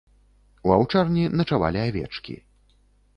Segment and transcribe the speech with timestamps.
[0.69, 2.35] У аўчарні начавалі авечкі.